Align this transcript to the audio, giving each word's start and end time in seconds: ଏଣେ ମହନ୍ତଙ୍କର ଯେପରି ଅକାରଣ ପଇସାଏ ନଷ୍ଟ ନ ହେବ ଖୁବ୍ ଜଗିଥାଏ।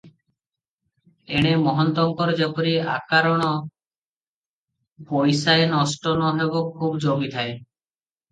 ଏଣେ 1.39 1.49
ମହନ୍ତଙ୍କର 1.65 2.33
ଯେପରି 2.39 2.71
ଅକାରଣ 2.93 3.49
ପଇସାଏ 5.11 5.67
ନଷ୍ଟ 5.75 6.15
ନ 6.23 6.33
ହେବ 6.41 6.65
ଖୁବ୍ 6.81 6.97
ଜଗିଥାଏ। 7.07 7.53